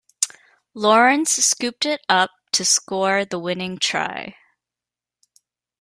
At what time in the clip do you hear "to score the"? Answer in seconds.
2.53-3.37